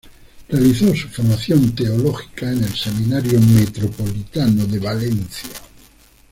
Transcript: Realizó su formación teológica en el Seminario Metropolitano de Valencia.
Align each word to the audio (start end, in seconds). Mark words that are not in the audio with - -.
Realizó 0.49 0.95
su 0.95 1.09
formación 1.09 1.75
teológica 1.75 2.51
en 2.51 2.63
el 2.63 2.73
Seminario 2.75 3.39
Metropolitano 3.39 4.65
de 4.65 4.79
Valencia. 4.79 5.47